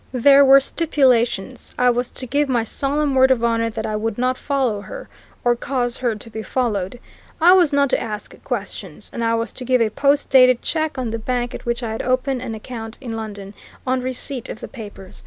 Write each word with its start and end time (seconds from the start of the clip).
There 0.13 0.43
were 0.43 0.59
stipulations. 0.59 1.75
I 1.77 1.91
was 1.91 2.09
to 2.13 2.25
give 2.25 2.49
my 2.49 2.63
solemn 2.63 3.13
word 3.13 3.29
of 3.29 3.43
honour 3.43 3.69
that 3.69 3.85
I 3.85 3.95
would 3.95 4.17
not 4.17 4.35
follow 4.35 4.81
her, 4.81 5.07
or 5.43 5.55
cause 5.55 5.97
her 5.97 6.15
to 6.15 6.29
be 6.31 6.41
followed. 6.41 6.97
I 7.39 7.53
was 7.53 7.71
not 7.71 7.91
to 7.91 8.01
ask 8.01 8.33
questions. 8.43 9.11
And 9.13 9.23
I 9.23 9.35
was 9.35 9.53
to 9.53 9.63
give 9.63 9.79
a 9.79 9.91
post 9.91 10.31
dated 10.31 10.63
check 10.63 10.97
on 10.97 11.11
the 11.11 11.19
bank 11.19 11.53
at 11.53 11.67
which 11.67 11.83
I 11.83 11.91
had 11.91 12.01
opened 12.01 12.41
an 12.41 12.55
account 12.55 12.97
in 12.99 13.11
London, 13.11 13.53
on 13.85 14.01
receipt 14.01 14.49
of 14.49 14.59
the 14.59 14.67
papers. 14.67 15.19